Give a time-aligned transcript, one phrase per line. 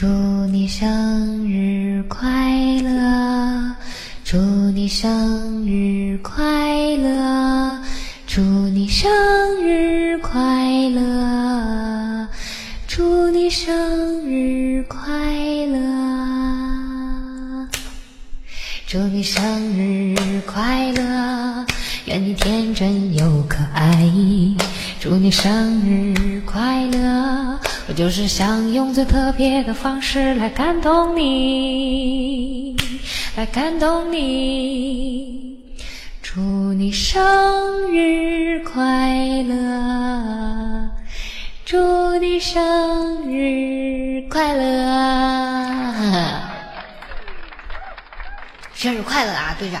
[0.00, 0.06] 祝
[0.46, 2.30] 你生日快
[2.84, 3.74] 乐，
[4.22, 4.36] 祝
[4.70, 6.46] 你生日快
[6.98, 7.80] 乐，
[8.24, 9.10] 祝你生
[9.60, 12.28] 日快乐，
[12.86, 15.04] 祝你生日快
[15.66, 17.66] 乐，
[18.86, 19.44] 祝你生
[19.76, 20.14] 日
[20.46, 21.66] 快乐，
[22.04, 24.08] 愿你天真又可爱，
[25.00, 27.47] 祝你生日快乐。
[27.88, 32.76] 我就是想用最特别的方式来感动你，
[33.34, 35.56] 来感动你。
[36.22, 36.38] 祝
[36.74, 40.90] 你生日快乐，
[41.64, 44.62] 祝你生日快乐，
[48.76, 49.80] 生日快乐啊，队长！